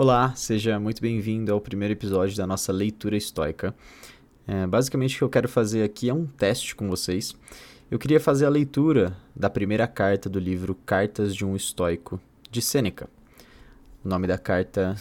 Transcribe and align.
Olá, 0.00 0.32
seja 0.36 0.78
muito 0.78 1.02
bem-vindo 1.02 1.52
ao 1.52 1.60
primeiro 1.60 1.92
episódio 1.92 2.36
da 2.36 2.46
nossa 2.46 2.70
leitura 2.70 3.16
estoica. 3.16 3.74
É, 4.46 4.64
basicamente, 4.64 5.16
o 5.16 5.18
que 5.18 5.24
eu 5.24 5.28
quero 5.28 5.48
fazer 5.48 5.82
aqui 5.82 6.08
é 6.08 6.14
um 6.14 6.24
teste 6.24 6.76
com 6.76 6.88
vocês. 6.88 7.34
Eu 7.90 7.98
queria 7.98 8.20
fazer 8.20 8.46
a 8.46 8.48
leitura 8.48 9.16
da 9.34 9.50
primeira 9.50 9.88
carta 9.88 10.28
do 10.28 10.38
livro 10.38 10.76
Cartas 10.86 11.34
de 11.34 11.44
um 11.44 11.56
Estoico, 11.56 12.20
de 12.48 12.62
Sêneca. 12.62 13.10
O 14.04 14.08
nome 14.08 14.28
da 14.28 14.38
carta 14.38 14.94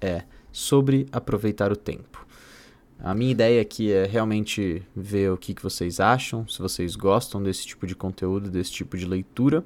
é 0.00 0.22
Sobre 0.52 1.08
Aproveitar 1.10 1.72
o 1.72 1.76
Tempo. 1.76 2.24
A 3.00 3.16
minha 3.16 3.32
ideia 3.32 3.60
aqui 3.60 3.90
é 3.90 4.06
realmente 4.06 4.80
ver 4.94 5.32
o 5.32 5.36
que, 5.36 5.54
que 5.54 5.62
vocês 5.62 5.98
acham, 5.98 6.46
se 6.46 6.60
vocês 6.60 6.94
gostam 6.94 7.42
desse 7.42 7.66
tipo 7.66 7.84
de 7.84 7.96
conteúdo, 7.96 8.48
desse 8.48 8.70
tipo 8.70 8.96
de 8.96 9.06
leitura. 9.06 9.64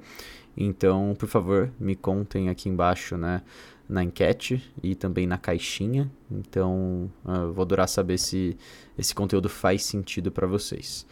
Então, 0.57 1.15
por 1.17 1.29
favor, 1.29 1.71
me 1.79 1.95
contem 1.95 2.49
aqui 2.49 2.67
embaixo, 2.67 3.15
né? 3.15 3.43
Na 3.91 4.03
enquete 4.03 4.63
e 4.81 4.95
também 4.95 5.27
na 5.27 5.37
caixinha. 5.37 6.09
Então, 6.31 7.11
uh, 7.25 7.51
vou 7.51 7.63
adorar 7.63 7.89
saber 7.89 8.17
se 8.17 8.57
esse 8.97 9.13
conteúdo 9.13 9.49
faz 9.49 9.83
sentido 9.83 10.31
para 10.31 10.47
vocês. 10.47 11.05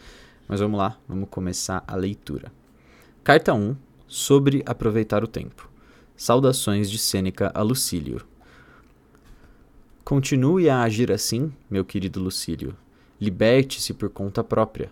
Mas 0.48 0.60
vamos 0.60 0.78
lá, 0.78 0.98
vamos 1.06 1.28
começar 1.28 1.84
a 1.86 1.94
leitura. 1.94 2.50
Carta 3.22 3.52
1 3.52 3.76
sobre 4.08 4.62
aproveitar 4.64 5.22
o 5.22 5.28
tempo. 5.28 5.70
Saudações 6.16 6.90
de 6.90 6.98
Sêneca 6.98 7.52
a 7.54 7.62
Lucílio. 7.62 8.26
Continue 10.02 10.68
a 10.68 10.82
agir 10.82 11.12
assim, 11.12 11.52
meu 11.70 11.84
querido 11.84 12.20
Lucílio. 12.20 12.74
Liberte-se 13.20 13.92
por 13.92 14.08
conta 14.08 14.42
própria. 14.42 14.90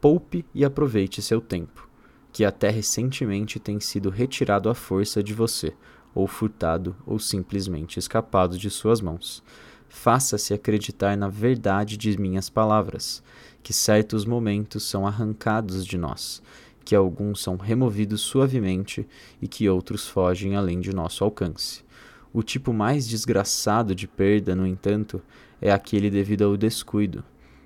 Poupe 0.00 0.44
e 0.54 0.64
aproveite 0.64 1.20
seu 1.20 1.40
tempo, 1.40 1.88
que 2.32 2.44
até 2.44 2.70
recentemente 2.70 3.58
tem 3.58 3.80
sido 3.80 4.10
retirado 4.10 4.68
à 4.68 4.74
força 4.74 5.22
de 5.22 5.34
você, 5.34 5.74
ou 6.14 6.26
furtado, 6.26 6.94
ou 7.06 7.18
simplesmente 7.18 7.98
escapado 7.98 8.58
de 8.58 8.70
suas 8.70 9.00
mãos. 9.00 9.42
Faça-se 9.88 10.54
acreditar 10.54 11.16
na 11.16 11.28
verdade 11.28 11.96
de 11.96 12.16
minhas 12.18 12.48
palavras, 12.48 13.22
que 13.62 13.72
certos 13.72 14.24
momentos 14.24 14.84
são 14.84 15.06
arrancados 15.06 15.84
de 15.84 15.98
nós, 15.98 16.42
que 16.84 16.94
alguns 16.94 17.42
são 17.42 17.56
removidos 17.56 18.20
suavemente 18.20 19.06
e 19.40 19.48
que 19.48 19.68
outros 19.68 20.08
fogem 20.08 20.56
além 20.56 20.80
de 20.80 20.94
nosso 20.94 21.24
alcance. 21.24 21.84
O 22.32 22.42
tipo 22.42 22.72
mais 22.72 23.08
desgraçado 23.08 23.94
de 23.94 24.06
perda, 24.06 24.54
no 24.54 24.66
entanto, 24.66 25.20
é 25.60 25.72
aquele 25.72 26.08
devido 26.08 26.42
ao 26.42 26.56
descuido. 26.56 27.24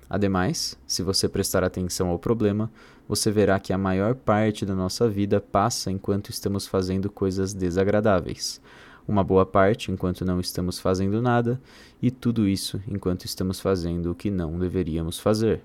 Ademais, 0.09 0.77
se 0.85 1.01
você 1.01 1.27
prestar 1.27 1.63
atenção 1.63 2.09
ao 2.09 2.19
problema, 2.19 2.71
você 3.07 3.31
verá 3.31 3.59
que 3.59 3.73
a 3.73 3.77
maior 3.77 4.15
parte 4.15 4.65
da 4.65 4.75
nossa 4.75 5.09
vida 5.09 5.41
passa 5.41 5.91
enquanto 5.91 6.29
estamos 6.29 6.67
fazendo 6.67 7.09
coisas 7.09 7.53
desagradáveis. 7.53 8.61
Uma 9.07 9.23
boa 9.23 9.45
parte 9.45 9.91
enquanto 9.91 10.25
não 10.25 10.39
estamos 10.39 10.79
fazendo 10.79 11.21
nada, 11.21 11.61
e 12.01 12.09
tudo 12.09 12.47
isso 12.47 12.81
enquanto 12.87 13.25
estamos 13.25 13.59
fazendo 13.59 14.11
o 14.11 14.15
que 14.15 14.31
não 14.31 14.57
deveríamos 14.57 15.19
fazer. 15.19 15.61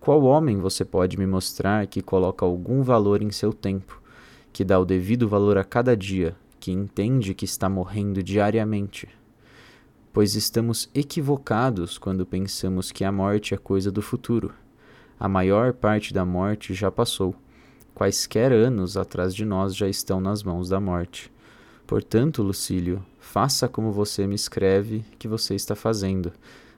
Qual 0.00 0.22
homem 0.24 0.58
você 0.58 0.84
pode 0.84 1.16
me 1.18 1.26
mostrar 1.26 1.86
que 1.86 2.02
coloca 2.02 2.44
algum 2.44 2.82
valor 2.82 3.22
em 3.22 3.30
seu 3.30 3.52
tempo, 3.52 4.02
que 4.52 4.64
dá 4.64 4.78
o 4.78 4.84
devido 4.84 5.28
valor 5.28 5.56
a 5.56 5.64
cada 5.64 5.96
dia, 5.96 6.34
que 6.58 6.72
entende 6.72 7.34
que 7.34 7.44
está 7.44 7.68
morrendo 7.68 8.22
diariamente? 8.22 9.08
Pois 10.12 10.34
estamos 10.34 10.90
equivocados 10.94 11.96
quando 11.96 12.26
pensamos 12.26 12.92
que 12.92 13.02
a 13.02 13.10
morte 13.10 13.54
é 13.54 13.56
coisa 13.56 13.90
do 13.90 14.02
futuro. 14.02 14.52
A 15.18 15.26
maior 15.26 15.72
parte 15.72 16.12
da 16.12 16.22
morte 16.22 16.74
já 16.74 16.90
passou. 16.90 17.34
Quaisquer 17.94 18.52
anos 18.52 18.98
atrás 18.98 19.34
de 19.34 19.46
nós 19.46 19.74
já 19.74 19.88
estão 19.88 20.20
nas 20.20 20.42
mãos 20.42 20.68
da 20.68 20.78
morte. 20.78 21.32
Portanto, 21.86 22.42
Lucílio, 22.42 23.02
faça 23.20 23.66
como 23.66 23.90
você 23.90 24.26
me 24.26 24.34
escreve 24.34 25.02
que 25.18 25.26
você 25.26 25.54
está 25.54 25.74
fazendo. 25.74 26.30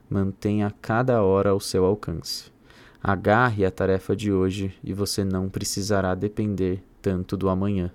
Mantenha 0.08 0.72
cada 0.80 1.20
hora 1.20 1.50
ao 1.50 1.58
seu 1.58 1.84
alcance. 1.84 2.52
Agarre 3.02 3.64
a 3.64 3.70
tarefa 3.70 4.14
de 4.14 4.32
hoje 4.32 4.72
e 4.83 4.92
você 4.92 5.24
não 5.24 5.48
precisará 5.48 6.14
depender 6.14 6.84
tanto 7.02 7.36
do 7.36 7.48
amanhã. 7.48 7.90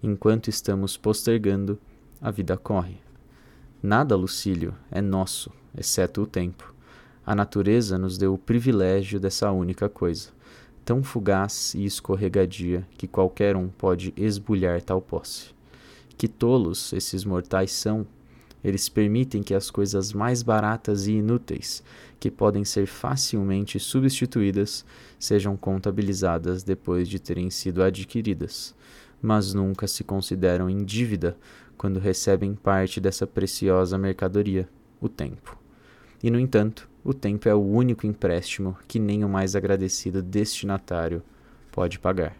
Enquanto 0.00 0.46
estamos 0.48 0.96
postergando, 0.96 1.76
a 2.22 2.30
vida 2.30 2.56
corre. 2.56 3.09
Nada, 3.82 4.14
Lucílio, 4.14 4.74
é 4.90 5.00
nosso, 5.00 5.50
exceto 5.74 6.20
o 6.20 6.26
tempo. 6.26 6.74
A 7.24 7.34
natureza 7.34 7.96
nos 7.96 8.18
deu 8.18 8.34
o 8.34 8.38
privilégio 8.38 9.18
dessa 9.18 9.50
única 9.50 9.88
coisa, 9.88 10.28
tão 10.84 11.02
fugaz 11.02 11.72
e 11.74 11.86
escorregadia 11.86 12.86
que 12.98 13.08
qualquer 13.08 13.56
um 13.56 13.68
pode 13.68 14.12
esbulhar 14.18 14.82
tal 14.82 15.00
posse. 15.00 15.54
Que 16.18 16.28
tolos 16.28 16.92
esses 16.92 17.24
mortais 17.24 17.72
são! 17.72 18.06
Eles 18.62 18.90
permitem 18.90 19.42
que 19.42 19.54
as 19.54 19.70
coisas 19.70 20.12
mais 20.12 20.42
baratas 20.42 21.06
e 21.06 21.12
inúteis, 21.12 21.82
que 22.18 22.30
podem 22.30 22.66
ser 22.66 22.86
facilmente 22.86 23.80
substituídas, 23.80 24.84
sejam 25.18 25.56
contabilizadas 25.56 26.62
depois 26.62 27.08
de 27.08 27.18
terem 27.18 27.48
sido 27.48 27.82
adquiridas, 27.82 28.74
mas 29.22 29.54
nunca 29.54 29.86
se 29.86 30.04
consideram 30.04 30.68
em 30.68 30.84
dívida 30.84 31.34
quando 31.80 31.98
recebem 31.98 32.54
parte 32.54 33.00
dessa 33.00 33.26
preciosa 33.26 33.96
mercadoria, 33.96 34.68
o 35.00 35.08
tempo. 35.08 35.56
E, 36.22 36.30
no 36.30 36.38
entanto, 36.38 36.86
o 37.02 37.14
tempo 37.14 37.48
é 37.48 37.54
o 37.54 37.62
único 37.62 38.06
empréstimo 38.06 38.76
que 38.86 38.98
nem 38.98 39.24
o 39.24 39.28
mais 39.30 39.56
agradecido 39.56 40.22
destinatário 40.22 41.22
pode 41.72 41.98
pagar. 41.98 42.36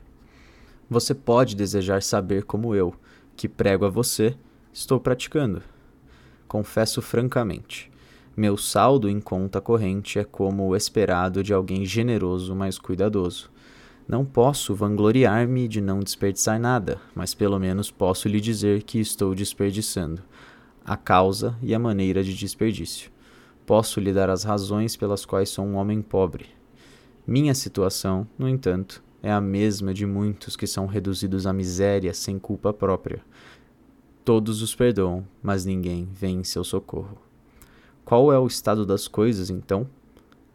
Você 0.91 1.15
pode 1.15 1.57
desejar 1.57 2.03
saber 2.03 2.45
como 2.45 2.75
eu, 2.75 2.95
que 3.35 3.49
prego 3.49 3.87
a 3.87 3.89
você, 3.89 4.37
estou 4.75 5.01
praticando. 5.01 5.63
Confesso 6.47 7.01
francamente, 7.01 7.91
meu 8.37 8.59
saldo 8.59 9.09
em 9.09 9.23
conta 9.23 9.59
corrente 9.59 10.19
é 10.19 10.25
como 10.25 10.69
o 10.69 10.77
esperado 10.77 11.43
de 11.43 11.55
alguém 11.55 11.87
generoso, 11.87 12.55
mas 12.55 12.79
cuidadoso. 12.79 13.51
Não 14.11 14.25
posso 14.25 14.75
vangloriar-me 14.75 15.69
de 15.69 15.81
não 15.81 16.01
desperdiçar 16.01 16.59
nada, 16.59 17.01
mas 17.15 17.33
pelo 17.33 17.61
menos 17.61 17.93
posso 17.93 18.27
lhe 18.27 18.41
dizer 18.41 18.83
que 18.83 18.99
estou 18.99 19.37
desperdiçando 19.37 20.21
a 20.85 20.97
causa 20.97 21.57
e 21.63 21.73
a 21.73 21.79
maneira 21.79 22.25
de 22.25 22.35
desperdício. 22.35 23.09
Posso 23.65 24.01
lhe 24.01 24.13
dar 24.13 24.29
as 24.29 24.43
razões 24.43 24.97
pelas 24.97 25.25
quais 25.25 25.51
sou 25.51 25.65
um 25.65 25.77
homem 25.77 26.03
pobre. 26.03 26.47
Minha 27.25 27.55
situação, 27.55 28.27
no 28.37 28.49
entanto, 28.49 29.01
é 29.23 29.31
a 29.31 29.41
mesma 29.41 29.95
de 29.95 30.05
muitos 30.05 30.57
que 30.57 30.67
são 30.67 30.87
reduzidos 30.87 31.47
à 31.47 31.53
miséria 31.53 32.13
sem 32.13 32.37
culpa 32.37 32.73
própria. 32.73 33.23
Todos 34.25 34.61
os 34.61 34.75
perdoam, 34.75 35.25
mas 35.41 35.65
ninguém 35.65 36.09
vem 36.13 36.41
em 36.41 36.45
seu 36.45 36.65
socorro. 36.65 37.17
Qual 38.05 38.33
é 38.33 38.39
o 38.41 38.49
estado 38.49 38.85
das 38.85 39.07
coisas, 39.07 39.51
então? 39.51 39.87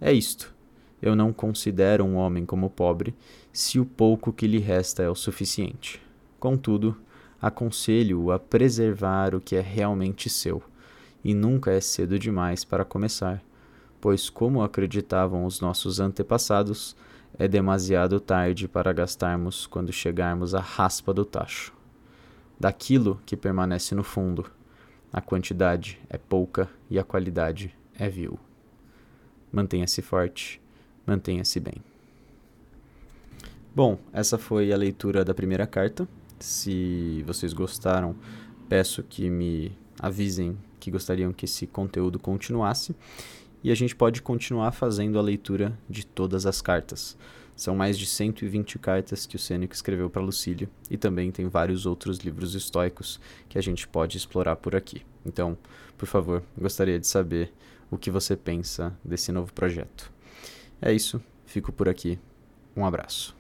É 0.02 0.12
isto. 0.12 0.54
Eu 1.02 1.16
não 1.16 1.34
considero 1.34 2.04
um 2.04 2.16
homem 2.16 2.46
como 2.46 2.70
pobre 2.70 3.14
se 3.52 3.80
o 3.80 3.86
pouco 3.86 4.34
que 4.34 4.48
lhe 4.48 4.60
resta 4.60 5.04
é 5.04 5.10
o 5.10 5.16
suficiente. 5.16 6.02
Contudo, 6.40 6.98
aconselho-o 7.42 8.32
a 8.32 8.40
preservar 8.40 9.36
o 9.36 9.42
que 9.42 9.56
é 9.56 9.62
realmente 9.62 10.30
seu 10.30 10.64
e 11.24 11.34
nunca 11.34 11.72
é 11.72 11.82
cedo 11.82 12.20
demais 12.20 12.64
para 12.64 12.86
começar, 12.86 13.44
pois, 14.00 14.30
como 14.30 14.62
acreditavam 14.62 15.46
os 15.46 15.60
nossos 15.60 16.00
antepassados, 16.00 16.96
é 17.38 17.48
demasiado 17.48 18.20
tarde 18.20 18.68
para 18.68 18.94
gastarmos 18.94 19.66
quando 19.66 19.92
chegarmos 19.92 20.54
à 20.54 20.60
raspa 20.60 21.14
do 21.14 21.26
tacho. 21.26 21.74
Daquilo 22.60 23.20
que 23.26 23.36
permanece 23.36 23.94
no 23.96 24.04
fundo, 24.04 24.46
a 25.12 25.20
quantidade 25.20 26.00
é 26.10 26.18
pouca 26.18 26.70
e 26.90 27.00
a 27.00 27.04
qualidade 27.04 27.76
é 27.98 28.08
vil. 28.08 28.40
Mantenha-se 29.52 30.02
forte, 30.02 30.62
mantenha-se 31.06 31.60
bem. 31.60 31.76
Bom, 33.76 34.00
essa 34.14 34.38
foi 34.38 34.72
a 34.72 34.78
leitura 34.78 35.26
da 35.26 35.34
primeira 35.34 35.68
carta. 35.68 36.08
Se 36.40 37.24
vocês 37.28 37.52
gostaram, 37.52 38.16
peço 38.70 39.04
que 39.04 39.30
me 39.30 39.72
avisem 40.00 40.58
que 40.80 40.92
gostariam 40.92 41.34
que 41.34 41.46
esse 41.46 41.68
conteúdo 41.68 42.20
continuasse. 42.20 42.96
E 43.64 43.72
a 43.72 43.76
gente 43.76 43.96
pode 43.96 44.22
continuar 44.22 44.72
fazendo 44.72 45.18
a 45.18 45.22
leitura 45.22 45.78
de 45.90 46.06
todas 46.06 46.46
as 46.46 46.62
cartas. 46.62 47.18
São 47.56 47.76
mais 47.76 47.97
de 47.97 48.06
120 48.06 48.78
cartas 48.78 49.26
que 49.26 49.35
o 49.35 49.40
Sêneca 49.40 49.74
escreveu 49.74 50.09
para 50.09 50.22
Lucílio 50.22 50.70
e 50.90 50.97
também 50.97 51.32
tem 51.32 51.47
vários 51.47 51.85
outros 51.85 52.20
livros 52.20 52.53
estoicos 52.53 53.20
que 53.50 53.58
a 53.58 53.62
gente 53.62 53.88
pode 53.88 54.18
explorar 54.18 54.58
por 54.58 54.76
aqui. 54.76 55.02
Então, 55.26 55.58
por 55.97 56.06
favor, 56.06 56.44
gostaria 56.58 57.00
de 57.00 57.08
saber 57.08 57.52
o 57.90 57.97
que 57.97 58.12
você 58.12 58.35
pensa 58.35 58.94
desse 59.03 59.32
novo 59.32 59.52
projeto. 59.53 60.15
É 60.82 60.92
isso, 60.92 61.22
fico 61.46 61.72
por 61.72 61.90
aqui. 61.90 62.20
Um 62.76 62.86
abraço. 62.86 63.36